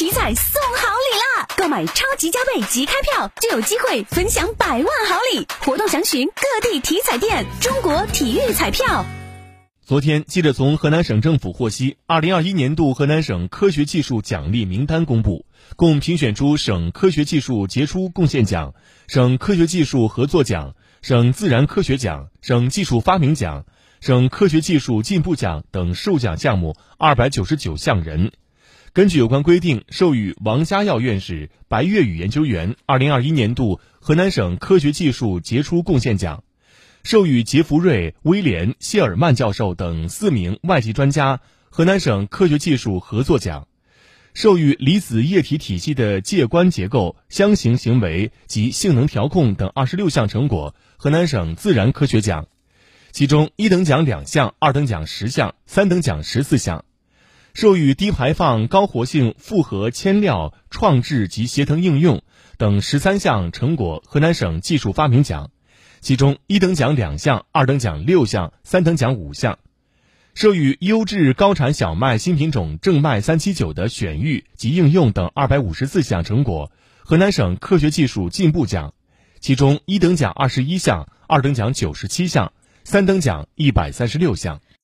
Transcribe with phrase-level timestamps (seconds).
[0.00, 1.46] 体彩送好礼啦！
[1.58, 7.44] 购买超级加倍即开票就有机会分享百万好礼，活动详询各地体彩店。
[7.60, 9.04] 中国体育彩票。
[9.82, 15.44] 昨天，记者从河南省政府获悉，二零二一年度河南省科学技术奖励名单公布，
[15.76, 18.72] 共评选出省科学技术杰出贡献奖、
[19.06, 23.66] 省科学技术合作奖、省自然科学奖、省技术发明奖、
[24.00, 28.32] 省科学技术进步奖等授奖项目二百九十九项人。
[28.92, 36.42] 根据有关规定，授予王家耀院士、白月宇研究员二零二一年度河南省科学技术杰出贡献奖。
[37.04, 41.40] 授予杰弗瑞·威廉·谢尔曼教授等四名外籍专家
[41.70, 43.68] 河南省科学技术合作奖；
[44.34, 52.48] 授予离子液体体系的介观结构、相形行为及性能调控等二十六项成果河南省自然科学奖，
[53.12, 56.82] 其中一等奖两项，二等奖十项，三等奖十四项；
[57.54, 62.22] 授予低排放高活性复合铅料创制及协同应用
[62.58, 65.50] 等十三项成果河南省技术发明奖。
[66.00, 69.56] 其中一等奖两项，二等奖六项，三等奖五项；
[70.32, 78.94] 授予优质高产小麦新品种正麦三七九的选育及应用等二百五十四项成果，河南省科学技术进步奖。
[79.40, 82.52] 其中一等奖二十一项，二等奖九十七项，
[82.84, 84.60] 三等奖一百三十六项。